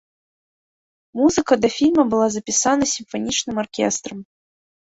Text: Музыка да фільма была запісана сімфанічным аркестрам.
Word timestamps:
Музыка 1.19 1.53
да 1.65 1.69
фільма 1.77 2.03
была 2.13 2.27
запісана 2.39 2.85
сімфанічным 2.95 3.55
аркестрам. 3.67 4.19